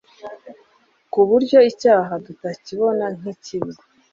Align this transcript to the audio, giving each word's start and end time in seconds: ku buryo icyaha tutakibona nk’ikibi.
ku 1.11 1.19
buryo 1.29 1.57
icyaha 1.71 2.13
tutakibona 2.25 3.05
nk’ikibi. 3.17 3.73